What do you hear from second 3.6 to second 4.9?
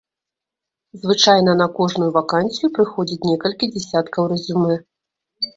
дзясяткаў рэзюмэ.